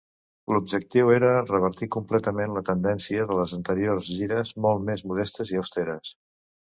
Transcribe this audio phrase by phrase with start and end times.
[0.53, 6.15] L'objectiu era revertir completament la tendència de les anteriors gires, molt més modestes i austeres.